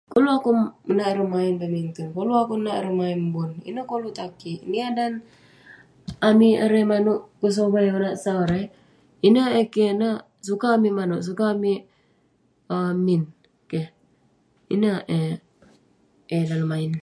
[0.11, 0.55] Koluk akouk
[0.87, 4.59] menat ireh main badminton, koluk akouk nat ireh main bon, ineh koluk tan kik.
[4.71, 5.13] Niah dan
[6.29, 8.65] amik erei manouk kesomai konak sau erei,
[9.27, 10.15] ineh eh keh ineh,
[10.47, 11.81] sukat amik manouk, sukat amik
[12.75, 13.21] um min.
[13.71, 13.87] Keh.
[14.73, 15.31] Ineh eh
[16.31, 16.91] yah dalem main..